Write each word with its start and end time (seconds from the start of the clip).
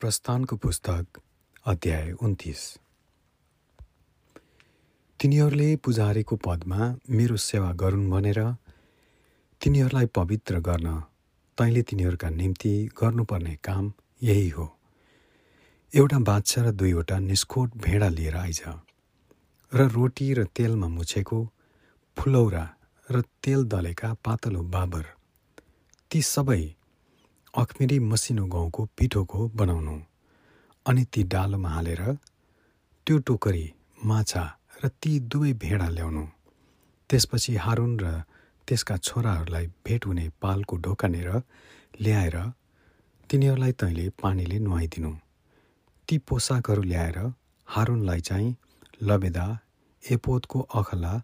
प्रस्थानको 0.00 0.56
पुस्तक 0.56 1.18
अध्याय 1.66 2.12
उन्तिस। 2.24 2.60
तिनीहरूले 5.20 5.68
पुजारीको 5.76 6.36
पदमा 6.36 6.80
मेरो 7.10 7.36
सेवा 7.36 7.72
गरून् 7.82 8.08
भनेर 8.10 8.40
तिनीहरूलाई 9.60 10.06
पवित्र 10.16 10.60
गर्न 10.68 10.88
तैँले 11.58 11.82
तिनीहरूका 11.82 12.30
निम्ति 12.30 12.72
गर्नुपर्ने 13.02 13.54
काम 13.64 13.92
यही 14.22 14.48
हो। 14.48 14.66
एउटा 15.92 16.18
बाछा 16.30 16.62
र 16.64 16.72
दुईवटा 16.72 17.18
निष्कोट 17.20 17.76
भेडा 17.84 18.08
लिएर 18.08 18.36
आइज 18.36 18.62
र 19.72 19.88
रोटी 19.92 20.32
र 20.34 20.44
तेलमा 20.56 20.88
मुछेको 20.88 21.44
फुलौरा 22.16 22.66
र 23.08 23.20
तेल 23.44 23.64
दलेका 23.68 24.14
पातलो 24.24 24.62
बाबर 24.72 25.04
ती 26.10 26.22
सबै 26.24 26.62
अखमिरी 27.54 27.98
मसिनो 27.98 28.44
गहुँको 28.46 28.84
पिठोको 28.96 29.46
बनाउनु। 29.58 29.96
अनि 30.86 31.04
ती 31.12 31.22
डालोमा 31.32 31.68
हालेर 31.68 32.02
त्यो 33.06 33.16
टोकरी 33.26 33.64
माछा 34.06 34.44
र 34.82 34.88
ती 35.02 35.12
दुवै 35.30 35.52
भेडा 35.62 35.88
ल्याउनु। 35.88 36.24
त्यसपछि 37.10 37.54
हारुन 37.64 37.98
र 38.00 38.22
त्यसका 38.68 38.96
छोराहरूलाई 38.96 39.66
भेट 39.82 40.06
हुने 40.06 40.28
पालको 40.42 40.76
ढोकानेर 40.84 41.30
ल्याएर 42.02 42.36
तिनीहरूलाई 43.30 43.72
तैँले 43.80 44.06
पानीले 44.22 44.58
नुहाइदिनु। 44.66 45.12
ती 46.08 46.18
पोसाकहरू 46.28 46.82
ल्याएर 46.82 47.18
हारुनलाई 47.68 48.20
चाहिँ 48.30 48.56
लबेदा 49.02 49.46
एपोदको 50.02 50.58
अखला 50.78 51.14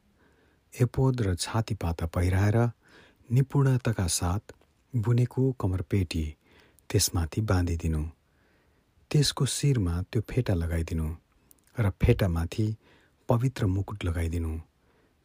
एपोद 0.75 1.15
र 1.23 1.35
छातीपाता 1.39 2.07
पहिराएर 2.15 2.59
निपुणताका 3.29 4.07
साथ 4.19 4.43
बुनेको 4.95 5.43
कमरपेटी 5.61 6.25
त्यसमाथि 6.91 7.41
बाँधिदिनु। 7.41 8.03
त्यसको 9.11 9.45
शिरमा 9.47 9.95
त्यो 10.11 10.21
फेटा 10.31 10.55
लगाइदिनु 10.55 11.07
र 11.79 11.91
फेटामाथि 12.03 12.67
पवित्र 13.29 13.67
मुकुट 13.67 14.05
लगाइदिनु। 14.05 14.53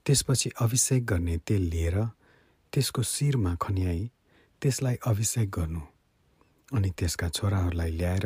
त्यसपछि 0.06 0.50
अभिषेक 0.62 1.06
गर्ने 1.06 1.38
तेल 1.48 1.62
लिएर 1.70 1.98
त्यसको 2.74 3.02
शिरमा 3.04 3.56
खन्याई 3.62 4.02
त्यसलाई 4.62 4.96
अभिषेक 5.06 5.50
गर्नु 5.50 5.82
अनि 6.76 6.90
त्यसका 6.98 7.30
छोराहरूलाई 7.30 7.92
ल्याएर 7.92 8.26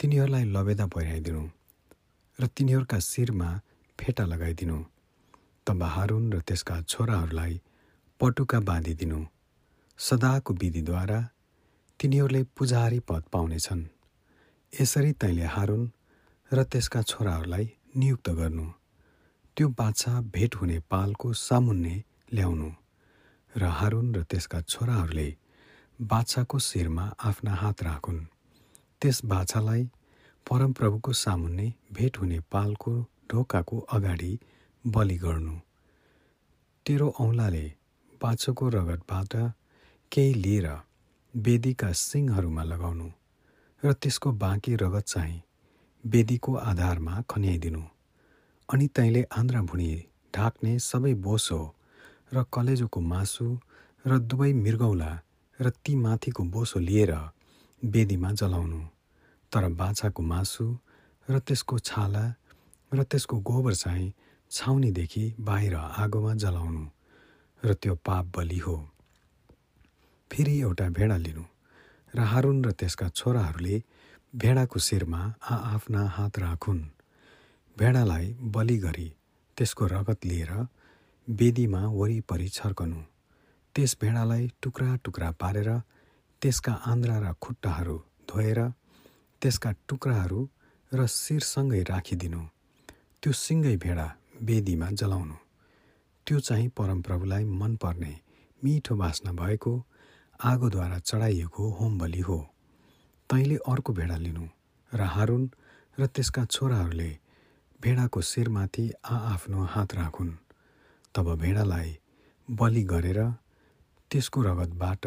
तिनीहरूलाई 0.00 0.44
लबेदा 0.54 0.86
पहिराइदिनु 0.94 1.42
र 2.38 2.46
तिनीहरूका 2.56 2.98
शिरमा 2.98 3.50
फेटा 3.98 4.24
लगाइदिनु। 4.32 4.78
तब 5.66 5.82
हारुन 5.82 6.32
र 6.32 6.40
त्यसका 6.40 6.80
छोराहरूलाई 6.82 7.60
पटुका 8.20 8.60
बाँधिदिनु। 8.60 9.20
सदाको 9.98 10.54
विधिद्वारा 10.54 11.20
तिनीहरूले 12.00 12.42
पुजारी 12.56 12.98
पद 13.08 13.22
पाउनेछन्। 13.32 13.82
यसरी 14.72 15.12
तैँले 15.20 15.46
हारुन 15.54 15.82
र 16.50 16.62
त्यसका 16.72 17.02
छोराहरूलाई 17.02 17.66
नियुक्त 17.96 18.28
गर्नु 18.38 18.66
त्यो 19.56 19.68
बाछा 19.78 20.12
भेट 20.34 20.54
हुने 20.54 20.78
पालको 20.90 21.32
सामुन्ने 21.32 21.94
ल्याउनु 22.34 22.70
र 23.54 23.62
हारुन 23.78 24.14
र 24.14 24.22
त्यसका 24.30 24.60
छोराहरूले 24.62 25.28
बाछाको 25.98 26.58
शिरमा 26.58 27.04
आफ्ना 27.24 27.54
हात 27.54 27.82
राखुन्। 27.82 28.20
त्यस 29.00 29.24
बाछालाई 29.24 29.82
परमप्रभुको 30.46 31.12
सामुन्ने 31.24 31.72
भेट 31.92 32.18
हुने 32.20 32.38
पालको 32.52 32.92
ढोकाको 33.30 33.78
अगाडि 33.94 34.32
बलि 34.84 35.16
गर्नु। 35.24 35.54
तेरो 36.86 37.08
औँलाले 37.20 37.66
बाछोको 38.20 38.68
रगतबाट 38.68 39.32
केही 40.14 40.34
लिएर 40.34 40.66
वेदीका 41.34 41.90
सिङहरूमा 41.98 42.62
लगाउनु 42.62 43.08
र 43.82 43.92
त्यसको 43.92 44.32
बाँकी 44.42 44.74
रगत 44.82 45.04
चाहिँ 45.06 45.42
वेदीको 46.04 46.54
आधारमा 46.70 47.14
खन्याइदिनु। 47.30 47.82
अनि 48.68 48.86
तैँले 48.96 49.22
आन्द्रा 49.38 49.60
भुँडी 49.62 49.90
ढाक्ने 50.34 50.78
सबै 50.78 51.14
बोसो 51.26 51.58
र 52.34 52.44
कलेजोको 52.54 53.00
मासु 53.00 53.46
र 54.04 54.18
दुवै 54.30 54.52
मृगौला 54.52 55.12
र 55.60 55.70
ती 55.82 55.94
माथिको 55.96 56.42
बोसो 56.54 56.78
लिएर 56.78 57.12
वेदीमा 57.82 58.32
जलाउनु। 58.38 58.80
तर 59.52 59.68
बाछाको 59.80 60.22
मासु 60.22 60.66
र 61.28 61.38
त्यसको 61.38 61.78
छाला 61.78 62.24
र 62.94 63.02
त्यसको 63.02 63.36
गोबर 63.50 63.74
चाहिँ 63.74 64.14
छाउनीदेखि 64.50 65.24
बाहिर 65.40 65.74
आगोमा 65.74 66.34
जलाउनु 66.34 66.84
र 67.62 67.74
त्यो 67.74 67.94
पाप 68.06 68.24
बलि 68.36 68.58
हो। 68.58 68.76
फेरि 70.30 70.54
एउटा 70.60 70.88
भेडा 70.88 71.16
लिनु 71.16 71.44
र 72.14 72.20
हारुन 72.30 72.64
र 72.64 72.70
त्यसका 72.72 73.08
छोराहरूले 73.08 73.76
भेडाको 74.34 74.78
शिरमा 74.78 75.20
आआफ्ना 75.54 76.02
हात 76.16 76.38
राखुन्। 76.38 76.82
भेडालाई 77.76 78.26
बलि 78.54 78.76
गरी 78.78 79.08
त्यसको 79.56 79.86
रगत 79.86 80.26
लिएर 80.26 80.52
वेदीमा 81.28 81.82
वरिपरि 81.98 82.48
छर्कनु। 82.48 83.00
त्यस 83.74 83.96
भेडालाई 84.00 84.44
टुक्रा 84.62 84.90
टुक्रा 85.04 85.30
पारेर 85.40 85.70
त्यसका 86.42 86.72
आन्द्रा 86.92 87.16
र 87.18 87.32
खुट्टाहरू 87.44 87.96
धोएर 88.28 88.60
त्यसका 89.42 89.70
टुक्राहरू 89.88 90.40
र 90.92 91.06
शिरसँगै 91.06 91.82
राखिदिनु। 91.92 92.42
त्यो 93.22 93.32
सिङ्गै 93.44 93.76
भेडा 93.76 94.06
वेदीमा 94.42 94.88
जलाउनु। 95.00 95.36
त्यो 96.26 96.38
चाहिँ 96.40 96.68
परमप्रभुलाई 96.76 97.44
मनपर्ने 97.60 98.12
मिठो 98.62 98.94
बास्ना 98.96 99.32
भएको 99.32 99.72
आगोद्वारा 100.44 100.98
चढाइएको 100.98 101.68
होम 101.76 101.98
बलि 101.98 102.20
हो। 102.20 102.36
तैँले 103.30 103.56
अर्को 103.72 103.92
भेडा 103.92 104.16
लिनु 104.16 104.46
र 104.92 105.02
हारुन 105.12 105.44
र 105.98 106.06
त्यसका 106.06 106.44
छोराहरूले 106.44 107.10
भेडाको 107.80 108.20
शिरमाथि 108.20 108.84
आआफ्नो 109.08 109.64
हात 109.74 109.94
राखुन्। 109.94 110.32
तब 111.14 111.26
भेडालाई 111.42 111.96
बलि 112.48 112.82
गरेर 112.92 113.20
त्यसको 114.10 114.42
रगतबाट 114.42 115.06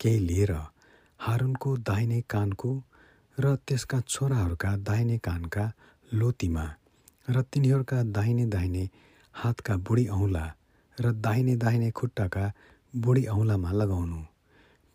केही 0.00 0.18
लिएर 0.18 0.52
हारुनको 1.20 1.76
दाहिने 1.88 2.20
कानको 2.28 2.70
र 3.38 3.54
त्यसका 3.66 4.00
छोराहरूका 4.08 4.76
दाहिने 4.88 5.18
कानका 5.24 5.64
लोतीमा 6.12 6.66
र 7.30 7.42
तिनीहरूका 7.42 8.02
दाहिने 8.12 8.46
दाहिने 8.52 8.84
हातका 9.34 9.76
बुढी 9.88 10.06
औँला 10.18 10.44
र 10.98 11.12
दाहिने 11.24 11.56
दाहिने 11.56 11.90
खुट्टाका 11.90 12.44
बुढी 12.94 13.24
औँलामा 13.32 13.72
लगाउनु। 13.72 14.22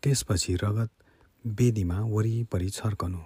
त्यसपछि 0.04 0.56
रगत 0.56 0.92
वेदीमा 1.46 1.98
वरिपरि 2.06 2.70
छर्कनु 2.70 3.22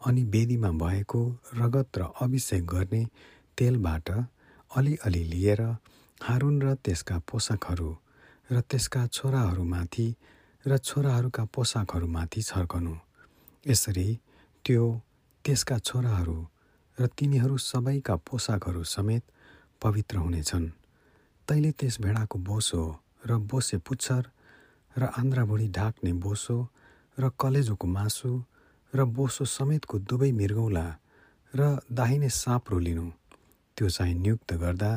अनि 0.00 0.22
वेदीमा 0.24 0.70
भएको 0.82 1.22
रगत 1.54 1.98
र 1.98 2.02
अभिषेक 2.20 2.66
गर्ने 2.66 3.02
तेलबाट 3.58 4.10
अलिअलि 4.76 5.22
लिएर 5.24 5.62
हारुन 6.22 6.62
र 6.62 6.74
त्यसका 6.74 7.18
पोसाकहरू 7.30 7.90
र 8.50 8.60
त्यसका 8.60 9.06
छोराहरूमाथि 9.06 10.08
र 10.64 10.78
छोराहरूका 10.78 11.44
पोसाकहरूमाथि 11.44 12.42
छर्कनु। 12.42 12.94
यसरी 13.66 14.08
त्यो 14.64 14.84
त्यसका 15.44 15.78
छोराहरू 15.78 16.38
र 16.98 17.06
तिनीहरू 17.06 17.56
सबैका 17.58 18.14
पोसाकहरू 18.16 18.82
समेत 18.84 19.22
पवित्र 19.82 20.16
हुनेछन्। 20.16 20.66
तैँले 21.48 21.70
त्यस 21.72 22.00
भेडाको 22.00 22.38
बोसो 22.38 22.82
र 23.26 23.30
बोसे 23.50 23.76
पुच्छर 23.78 24.22
र 24.98 25.02
आन्द्राभुँडी 25.18 25.68
ढाक्ने 25.78 26.12
बोसो 26.24 26.56
र 27.18 27.30
कलेजोको 27.40 27.86
मासु 27.88 28.32
र 28.92 29.04
बोसो 29.16 29.44
समेतको 29.44 29.98
दुवै 30.08 30.30
मृगौला 30.32 30.86
र 31.54 31.60
दाहिने 31.92 32.28
साँप्रो 32.28 32.78
लिनु। 32.78 33.06
त्यो 33.76 33.88
चाहिँ 33.88 34.14
नियुक्त 34.14 34.52
गर्दा 34.62 34.92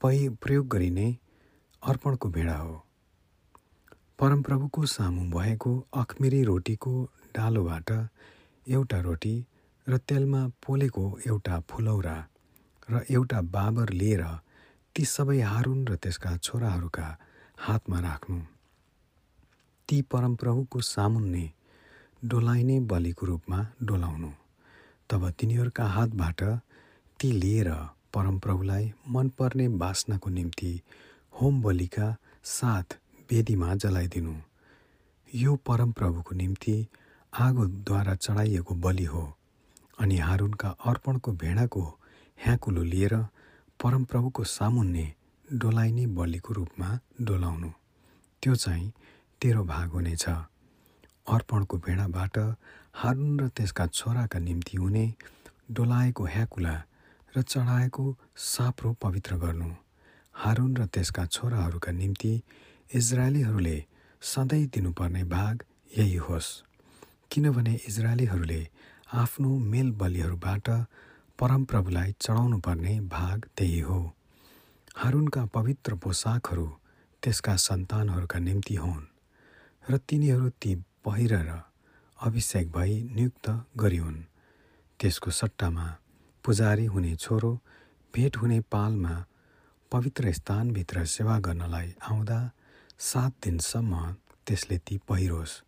पै 0.00 0.28
प्रयोग 0.42 0.68
गरिने 0.68 1.06
अर्पणको 1.82 2.28
भेडा 2.36 2.56
हो। 2.56 2.74
परमप्रभुको 4.18 4.86
सामु 4.86 5.22
भएको 5.30 5.72
अखमिरी 5.92 6.42
रोटीको 6.44 6.92
डालोबाट 7.36 7.90
एउटा 8.66 8.98
रोटी 9.00 9.34
र 9.86 9.98
तेलमा 10.08 10.42
पोलेको 10.62 11.04
एउटा 11.26 11.60
फुलौरा 11.68 12.16
र 12.88 13.04
एउटा 13.10 13.40
बाबर 13.54 13.88
लिएर 14.00 14.24
ती 14.94 15.04
सबै 15.04 15.40
हारुन 15.40 15.86
र 15.88 15.96
त्यसका 16.02 16.36
छोराहरूका 16.38 17.06
हातमा 17.58 17.98
राख्नु। 18.00 18.38
ती 19.88 20.00
परमप्रभुको 20.12 20.80
सामुन्ने 20.80 21.50
डोलाइने 22.24 22.78
बलिको 22.90 23.26
रूपमा 23.26 23.58
डोलाउनु। 23.82 24.30
तब 25.10 25.28
तिनीहरूका 25.38 25.84
हातबाट 25.94 26.42
ती 27.20 27.30
लिएर 27.32 27.68
परमप्रभुलाई 28.14 28.92
मनपर्ने 29.14 29.66
बास्नाको 29.82 30.30
निम्ति 30.30 30.72
होम 31.40 31.60
बलिका 31.62 32.06
साथ 32.44 32.96
वेदीमा 33.30 33.74
जलाइदिनु। 33.74 34.34
यो 35.28 35.56
परमप्रभुको 35.66 36.34
निम्ति 36.34 36.76
आगोद्वारा 37.32 38.14
चढाइएको 38.14 38.74
बलि 38.84 39.04
हो 39.04 39.24
अनि 40.00 40.16
हारुनका 40.18 40.68
अर्पणको 40.88 41.32
भेडाको 41.42 41.84
ह्याकुलो 42.38 42.82
लिएर 42.82 43.14
परमप्रभुको 43.80 44.44
सामुन्ने 44.48 45.06
डोलाइने 45.48 46.06
बलिको 46.16 46.52
रूपमा 46.54 46.98
डोलाउनु। 47.20 47.70
त्यो 48.42 48.54
चाहिँ 48.54 48.92
तेरो 49.44 49.62
भाग 49.64 49.88
हुनेछ। 49.92 50.24
अर्पणको 51.28 51.76
भेडाबाट 51.84 52.36
हारुन 52.96 53.40
र 53.40 53.48
त्यसका 53.52 53.86
छोराका 53.92 54.38
निम्ति 54.38 54.76
हुने 54.76 55.04
डोलाएको 55.68 56.24
ह्याकुला 56.24 56.72
र 57.34 57.42
चढाएको 57.42 58.04
साप्रो 58.36 58.92
पवित्र 59.02 59.36
गर्नु। 59.36 59.68
हारुन 60.34 60.76
र 60.76 60.86
त्यसका 60.86 61.26
छोराहरूका 61.26 61.92
निम्ति 61.92 62.32
इजरायलीहरूले 62.94 63.76
सधैँ 64.22 64.64
दिनुपर्ने 64.72 65.24
भाग 65.28 65.62
यही 65.98 66.16
होस्। 66.24 66.50
किनभने 67.30 67.74
इजरायलीहरूले 67.88 68.62
आफ्नो 69.12 69.58
मेल 69.70 69.90
बलिहरूबाट 69.92 70.68
परमप्रभुलाई 71.38 72.14
चढाउनु 72.20 72.58
पर्ने 72.58 73.00
भाग 73.12 73.48
त्यही 73.56 73.80
हो। 73.80 74.00
हारुनका 74.96 75.44
पवित्र 75.46 75.94
पोसाकहरू 75.94 76.70
त्यसका 77.22 77.56
सन्तानहरूका 77.68 78.38
निम्ति 78.38 78.74
हुन्। 78.74 79.04
र 79.88 79.96
तिनीहरू 80.08 80.48
ती 80.62 80.74
पहिरेर 81.04 81.50
अभिषेक 82.18 82.70
भई 82.72 82.92
नियुक्त 83.14 83.48
गरिहुन् 83.76 84.16
त्यसको 85.00 85.30
सट्टामा 85.30 85.86
पुजारी 86.44 86.84
हुने 86.86 87.14
छोरो 87.16 87.52
भेट 88.14 88.36
हुने 88.36 88.60
पालमा 88.72 89.14
पवित्र 89.92 90.32
स्थानभित्र 90.32 91.04
सेवा 91.06 91.38
गर्नलाई 91.46 91.92
आउँदा 92.10 92.38
सात 92.98 93.32
दिनसम्म 93.44 93.92
त्यसले 94.46 94.78
ती 94.86 94.96
पहिरोस्। 95.08 95.60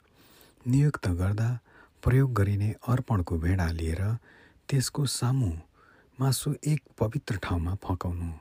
नियुक्त 0.65 1.09
गर्दा 1.21 1.51
प्रयोग 2.03 2.33
गरिने 2.33 2.71
अर्पणको 2.89 3.39
भेडा 3.45 3.69
लिएर 3.79 4.03
त्यसको 4.69 5.07
सामु 5.21 5.53
मासु 6.19 6.55
एक 6.65 6.81
पवित्र 6.99 7.37
ठाउँमा 7.45 7.75
फकाउनु। 7.85 8.33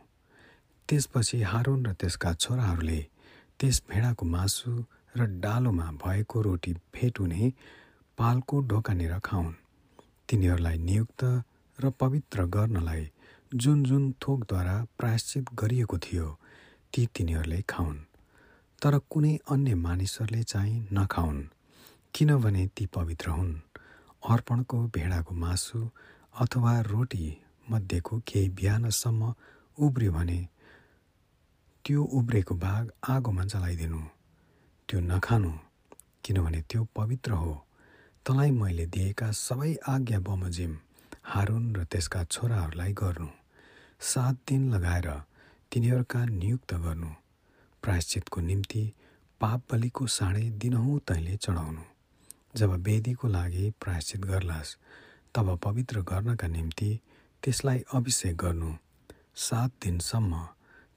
त्यसपछि 0.89 1.42
हारुन 1.51 1.86
र 1.86 1.94
त्यसका 2.00 2.33
छोराहरूले 2.33 3.01
त्यस 3.60 3.83
भेडाको 3.89 4.25
मासु 4.25 4.72
र 5.18 5.26
डालोमा 5.44 5.88
भएको 6.04 6.42
रोटी 6.42 6.74
भेट 6.94 7.20
हुने 7.20 7.52
पालको 8.18 8.62
ढोकानेर 8.62 9.20
खाउन्। 9.20 9.54
तिनीहरूलाई 10.30 10.78
नियुक्त 10.78 11.24
र 11.80 11.90
पवित्र 12.00 12.46
गर्नलाई 12.46 13.04
जुन 13.52 13.84
जुन 13.84 14.12
थोकद्वारा 14.22 14.76
प्रायश्चित 15.00 15.46
गरिएको 15.54 15.98
थियो 15.98 16.28
ती 16.94 17.06
तिनीहरूले 17.16 17.62
खाउन्। 17.70 17.98
तर 18.82 18.98
कुनै 19.12 19.34
अन्य 19.52 19.76
मानिसहरूले 19.76 20.44
चाहिँ 20.44 20.88
नखाउन् 20.94 21.42
किनभने 22.14 22.64
ती 22.76 22.86
पवित्र 22.96 23.30
हुन्। 23.30 23.54
अर्पणको 24.30 24.78
भेडाको 24.96 25.34
मासु 25.36 25.80
अथवा 26.42 26.74
रोटी 26.82 27.26
मध्येको 27.72 28.20
केही 28.28 28.50
बिहानसम्म 28.50 29.34
उब्रियो 29.78 30.12
भने 30.12 30.40
त्यो 31.86 32.04
उब्रेको 32.18 32.56
भाग 32.56 32.92
आगोमा 33.10 33.44
जलाइदिनु। 33.44 34.02
त्यो 34.90 35.00
नखानु 35.02 35.52
किनभने 36.24 36.62
त्यो 36.70 36.84
पवित्र 36.96 37.32
हो। 37.32 37.54
तँलाई 38.26 38.52
मैले 38.52 38.86
दिएका 38.86 39.32
सबै 39.32 39.74
आज्ञा 39.90 40.20
बमोजिम 40.20 40.74
हारुन 41.32 41.64
र 41.76 41.84
त्यसका 41.92 42.24
छोराहरूलाई 42.24 42.94
गर्नु। 42.94 43.28
सात 44.02 44.36
दिन 44.48 44.62
लगाएर 44.74 45.10
तिनीहरूका 45.72 46.22
नियुक्त 46.26 46.74
गर्नु। 46.86 47.10
प्रायश्चितको 47.84 48.42
निम्ति 48.42 48.84
पाप 49.42 49.62
बलिको 49.72 50.08
साँडे 50.08 50.44
दिनहुँ 50.62 51.00
तैँले 51.08 51.36
चढाउनु। 51.38 51.84
जब 52.56 52.70
वेदीको 52.86 53.28
लागि 53.28 53.66
प्रायश्चित 53.82 54.22
गर्लास् 54.22 54.78
तब 55.36 55.48
पवित्र 55.66 56.02
गर्नका 56.12 56.48
निम्ति 56.48 56.92
त्यसलाई 57.44 57.80
अभिषेक 57.94 58.38
गर्नु। 58.38 58.72
सात 59.50 59.72
दिनसम्म 59.84 60.48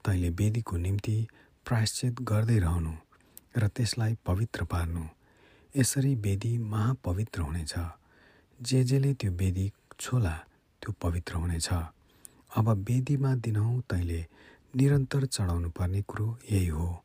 तैँले 0.04 0.28
वेदीको 0.30 0.76
निम्ति 0.76 1.18
प्रायश्चित 1.66 2.22
गर्दै 2.22 2.58
रहनु। 2.58 2.94
र 3.58 3.68
त्यसलाई 3.68 4.16
पवित्र 4.26 4.64
पार्नु। 4.64 5.04
यसरी 5.76 6.14
वेदी 6.14 6.58
महापवित्र 6.58 7.40
हुनेछ। 7.40 7.74
जे 8.62 8.84
जेले 8.84 9.14
त्यो 9.14 9.32
वेदी 9.32 9.72
छोला 10.00 10.34
त्यो 10.82 10.92
पवित्र 10.92 11.34
हुनेछ। 11.34 11.68
अब 12.56 12.68
वेदीमा 12.68 13.34
दिनहुँ 13.34 13.82
तैँले 13.90 14.26
निरन्तर 14.76 15.26
चढाउनु 15.26 15.70
पर्ने 15.70 16.02
कुरो 16.02 16.38
यही 16.52 16.66
हो। 16.66 17.04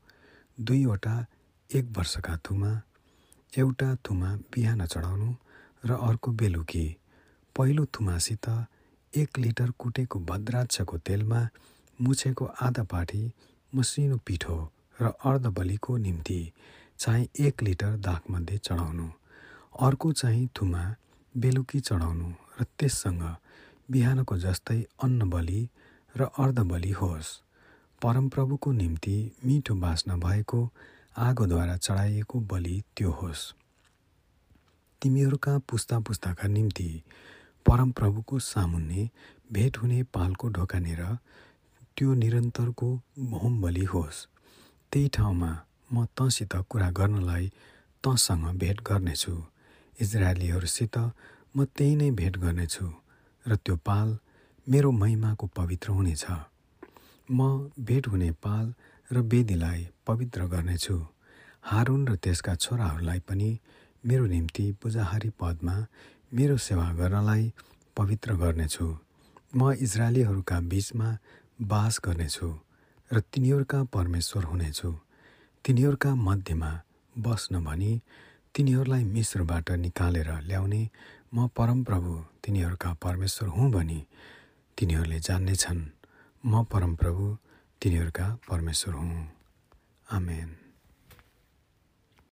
दुईवटा 0.61 1.25
एक 1.75 1.85
वर्षका 1.97 2.38
थुमा 2.38 2.81
एउटा 3.57 3.95
थुमा 3.95 4.35
बिहान 4.35 4.85
चढाउनु 4.85 5.35
र 5.85 5.91
अर्को 5.91 6.31
बेलुकी। 6.31 6.97
पहिलो 7.56 7.85
थुमासित 7.85 8.67
एक 9.13 9.38
लिटर 9.38 9.71
कुटेको 9.71 10.19
भद्राक्षको 10.19 10.97
तेलमा 10.97 11.49
मुछेको 12.01 12.45
आधा 12.45 12.83
पाठी 12.83 13.31
मसिनो 13.75 14.17
पिठो। 14.17 14.72
र 15.00 15.13
अर्धबलीको 15.25 15.98
निम्ति 15.98 16.42
चाहिँ 17.00 17.28
एक 17.40 17.63
लिटर 17.63 17.95
दागमध्ये 17.98 18.57
चढाउनु। 18.57 19.07
अर्को 19.81 20.12
चाहिँ 20.13 20.48
थुमा 20.56 20.84
बेलुकी 21.36 21.80
चढाउनु 21.80 22.30
र 22.60 22.66
त्यससँग 22.80 23.24
बिहानको 23.92 24.38
जस्तै 24.38 24.81
अन्न 25.04 25.30
बलि 25.30 25.68
र 26.16 26.30
अर्धबली 26.38 26.92
होस्। 26.92 27.40
परमप्रभुको 28.01 28.72
निम्ति 28.72 29.16
मिठो 29.45 29.75
बाँच्न 29.75 30.19
भएको 30.19 30.69
आगोद्वारा 31.18 31.75
चढाइएको 31.78 32.40
बलि 32.51 32.81
त्यो 32.98 33.12
होस्। 33.12 33.54
तिमीहरूका 35.01 35.57
पुस्ता 35.69 36.00
पुस्ताका 36.00 36.48
निम्ति 36.48 36.90
परमप्रभुको 37.66 38.40
सामुन्ने 38.40 39.10
भेट 39.51 39.78
हुने 39.78 40.01
पालको 40.13 40.50
ढोकानेर 40.50 41.01
त्यो 41.98 42.13
निरन्तरको 42.13 42.90
होम 43.34 43.62
बलि 43.62 43.84
होस्। 43.84 44.28
त्यही 44.94 45.07
ठाउँमा 45.10 45.51
म 45.94 46.06
तँसित 46.18 46.54
कुरा 46.69 46.90
गर्नलाई 46.98 47.45
तँसँग 48.04 48.45
भेट 48.62 48.81
गर्नेछु। 48.88 49.34
इजरायलीहरूसित 50.01 50.98
म 51.56 51.66
त्यही 51.75 51.95
नै 51.95 52.10
भेट 52.19 52.38
गर्नेछु 52.38 52.86
र 53.45 53.56
त्यो 53.66 53.75
पाल 53.88 54.18
मेरो 54.68 54.92
महिमाको 54.92 55.45
पवित्र 55.57 55.90
हुनेछ। 55.98 56.25
म 57.30 57.40
भेट 57.81 58.07
हुने 58.07 58.30
पाल 58.45 58.66
र 59.10 59.18
वेदीलाई 59.31 59.81
पवित्र 60.07 60.45
गर्नेछु। 60.54 60.98
हारुन 61.63 62.01
र 62.07 62.16
त्यसका 62.24 62.54
छोराहरूलाई 62.56 63.19
पनि 63.28 63.50
मेरो 64.04 64.25
निम्ति 64.25 64.66
पूजाहारी 64.81 65.30
पदमा 65.42 65.75
मेरो 66.34 66.57
सेवा 66.57 66.88
गर्नलाई 66.94 67.44
पवित्र 67.98 68.36
गर्नेछु। 68.44 68.88
म 69.57 69.72
इजरायलीहरूका 69.86 70.60
बिचमा 70.69 71.10
बास 71.62 72.00
गर्नेछु। 72.06 72.50
र 73.13 73.19
तिनीहरूका 73.19 73.83
परमेश्वर 73.83 74.44
हुनेछु। 74.44 74.89
तिनीहरूका 75.65 76.15
मध्यमा 76.15 76.71
बस्न 77.18 77.63
भनी 77.63 77.92
तिनीहरूलाई 78.56 79.04
मिश्रबाट 79.04 79.71
निकालेर 79.71 80.30
ल्याउने 80.42 80.81
म 81.33 81.48
परमप्रभु 81.57 82.13
तिनीहरूका 82.44 82.94
परमेश्वर 83.04 83.47
हुँ 83.49 83.71
भनी 83.71 83.99
तिनीहरूले 84.78 85.19
जान्नेछन्। 85.19 85.81
म 86.45 86.64
परमप्रभु 86.64 87.37
तिनीहरूका 87.81 88.28
परमेश्वर 88.49 88.94
हुँ। 88.94 89.30
आमेन। 90.11 90.62